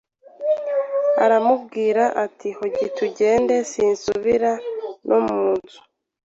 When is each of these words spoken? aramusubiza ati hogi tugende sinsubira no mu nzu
aramusubiza 1.23 2.05
ati 2.25 2.47
hogi 2.57 2.85
tugende 2.97 3.55
sinsubira 3.71 4.51
no 5.07 5.17
mu 5.25 5.43
nzu 5.55 5.79